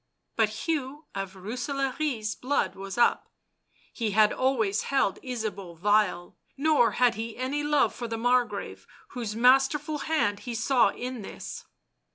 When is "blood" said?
2.33-2.73